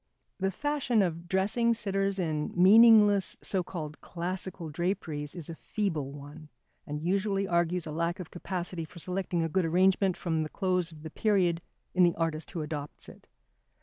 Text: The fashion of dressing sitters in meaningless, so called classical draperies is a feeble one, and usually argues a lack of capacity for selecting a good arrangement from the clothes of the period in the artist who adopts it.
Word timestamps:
The 0.39 0.49
fashion 0.49 1.03
of 1.03 1.27
dressing 1.27 1.75
sitters 1.75 2.17
in 2.17 2.51
meaningless, 2.55 3.37
so 3.43 3.61
called 3.61 4.01
classical 4.01 4.69
draperies 4.71 5.35
is 5.35 5.47
a 5.47 5.53
feeble 5.53 6.11
one, 6.11 6.49
and 6.87 7.03
usually 7.03 7.47
argues 7.47 7.85
a 7.85 7.91
lack 7.91 8.19
of 8.19 8.31
capacity 8.31 8.83
for 8.83 8.97
selecting 8.97 9.43
a 9.43 9.47
good 9.47 9.63
arrangement 9.63 10.17
from 10.17 10.41
the 10.41 10.49
clothes 10.49 10.91
of 10.91 11.03
the 11.03 11.11
period 11.11 11.61
in 11.93 12.01
the 12.01 12.15
artist 12.15 12.49
who 12.49 12.63
adopts 12.63 13.09
it. 13.09 13.27